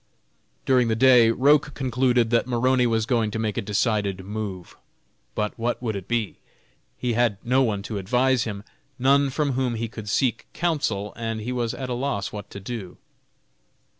During 0.65 0.87
the 0.87 0.95
day 0.95 1.29
Roch 1.29 1.75
concluded 1.75 2.31
that 2.31 2.47
Maroney 2.47 2.87
was 2.87 3.05
going 3.05 3.29
to 3.29 3.37
make 3.37 3.55
a 3.55 3.61
decided 3.61 4.25
move. 4.25 4.75
But 5.35 5.55
what 5.59 5.79
would 5.79 5.95
it 5.95 6.07
be? 6.07 6.37
He 6.97 7.13
had 7.13 7.37
no 7.43 7.61
one 7.61 7.83
to 7.83 7.99
advise 7.99 8.45
him; 8.45 8.63
none 8.97 9.29
from 9.29 9.51
whom 9.51 9.75
he 9.75 9.87
could 9.87 10.09
seek 10.09 10.47
counsel, 10.53 11.13
and 11.15 11.39
he 11.39 11.51
was 11.51 11.75
at 11.75 11.87
a 11.87 11.93
loss 11.93 12.31
what 12.31 12.49
to 12.49 12.59
do. 12.59 12.97